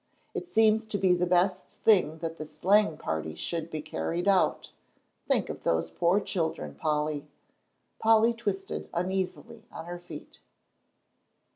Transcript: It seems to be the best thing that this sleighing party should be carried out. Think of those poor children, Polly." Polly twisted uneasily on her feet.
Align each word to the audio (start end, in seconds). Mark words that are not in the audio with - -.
It 0.33 0.47
seems 0.47 0.87
to 0.87 0.97
be 0.97 1.13
the 1.13 1.27
best 1.27 1.67
thing 1.73 2.17
that 2.23 2.39
this 2.39 2.57
sleighing 2.57 2.97
party 2.97 3.35
should 3.35 3.69
be 3.69 3.83
carried 3.83 4.27
out. 4.27 4.71
Think 5.27 5.47
of 5.47 5.61
those 5.61 5.91
poor 5.91 6.19
children, 6.19 6.73
Polly." 6.73 7.27
Polly 7.99 8.33
twisted 8.33 8.89
uneasily 8.95 9.61
on 9.71 9.85
her 9.85 9.99
feet. 9.99 10.39